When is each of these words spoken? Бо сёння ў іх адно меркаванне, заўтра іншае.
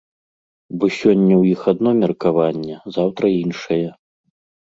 Бо 0.83 0.87
сёння 0.99 1.33
ў 1.37 1.43
іх 1.57 1.61
адно 1.73 1.89
меркаванне, 2.01 2.75
заўтра 2.95 3.25
іншае. 3.43 3.85